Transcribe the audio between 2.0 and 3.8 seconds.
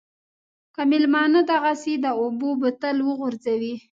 د اوبو بوتل وغورځوي.